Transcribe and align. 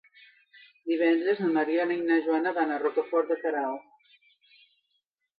Divendres 0.91 1.41
na 1.43 1.49
Mariona 1.57 1.97
i 1.99 2.07
na 2.07 2.17
Joana 2.27 2.53
van 2.59 2.73
a 2.75 2.79
Rocafort 2.85 3.29
de 3.33 3.37
Queralt. 3.43 4.17